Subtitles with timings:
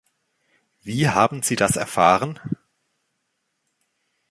[0.81, 2.39] Wie haben Sie das erfahren?